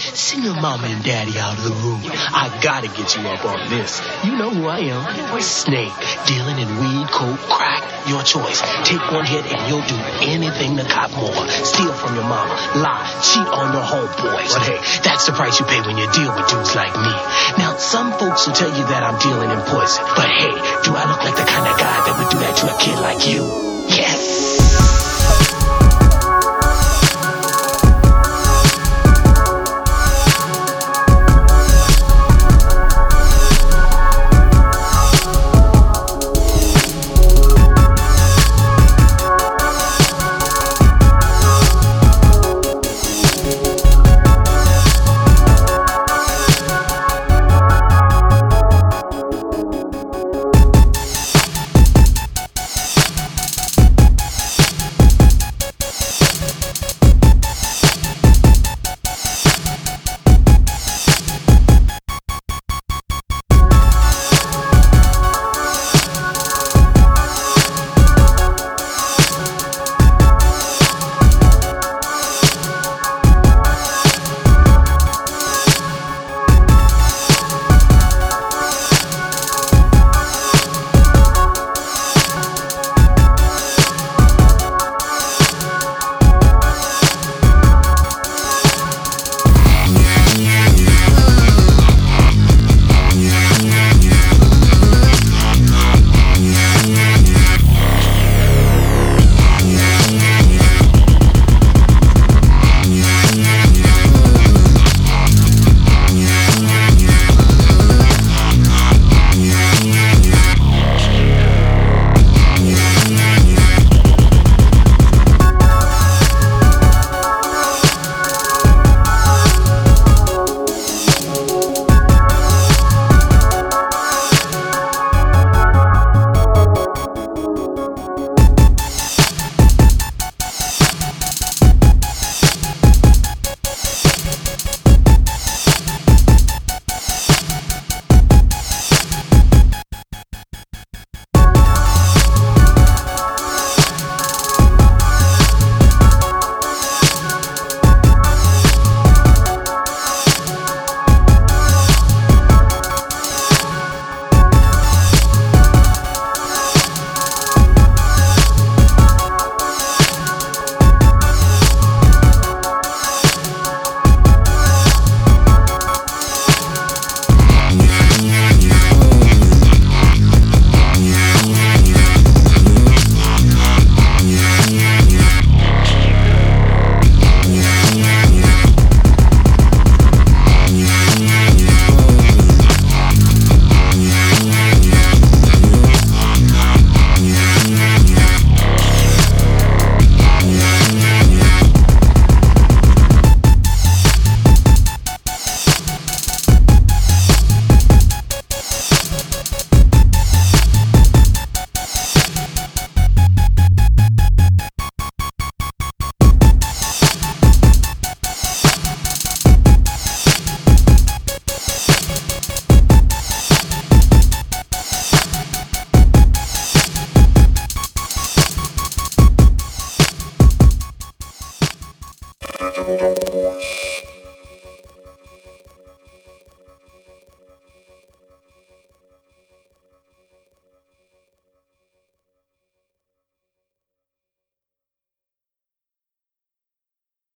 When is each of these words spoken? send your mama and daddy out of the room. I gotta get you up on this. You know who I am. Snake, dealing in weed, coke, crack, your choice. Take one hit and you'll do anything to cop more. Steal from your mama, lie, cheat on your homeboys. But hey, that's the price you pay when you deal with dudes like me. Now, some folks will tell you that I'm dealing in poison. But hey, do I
send 0.00 0.44
your 0.44 0.54
mama 0.54 0.88
and 0.88 1.04
daddy 1.04 1.38
out 1.38 1.56
of 1.56 1.64
the 1.64 1.70
room. 1.70 2.00
I 2.04 2.48
gotta 2.62 2.88
get 2.88 3.16
you 3.16 3.22
up 3.28 3.44
on 3.44 3.68
this. 3.68 4.00
You 4.24 4.36
know 4.36 4.50
who 4.50 4.66
I 4.66 4.90
am. 4.90 5.40
Snake, 5.40 5.92
dealing 6.26 6.58
in 6.58 6.68
weed, 6.80 7.06
coke, 7.08 7.38
crack, 7.48 8.08
your 8.08 8.22
choice. 8.22 8.60
Take 8.84 9.00
one 9.12 9.24
hit 9.24 9.44
and 9.46 9.60
you'll 9.68 9.84
do 9.84 9.98
anything 10.24 10.76
to 10.76 10.84
cop 10.84 11.12
more. 11.16 11.48
Steal 11.48 11.92
from 11.92 12.14
your 12.14 12.24
mama, 12.24 12.54
lie, 12.80 13.04
cheat 13.22 13.46
on 13.46 13.72
your 13.72 13.84
homeboys. 13.84 14.52
But 14.52 14.62
hey, 14.64 14.80
that's 15.04 15.26
the 15.26 15.32
price 15.32 15.60
you 15.60 15.66
pay 15.66 15.80
when 15.80 15.96
you 15.96 16.10
deal 16.12 16.34
with 16.34 16.48
dudes 16.48 16.74
like 16.74 16.94
me. 16.96 17.14
Now, 17.58 17.76
some 17.76 18.12
folks 18.12 18.46
will 18.46 18.54
tell 18.54 18.70
you 18.70 18.84
that 18.88 19.02
I'm 19.02 19.18
dealing 19.20 19.50
in 19.50 19.60
poison. 19.68 20.04
But 20.16 20.28
hey, 20.28 20.52
do 20.84 20.96
I 20.96 20.99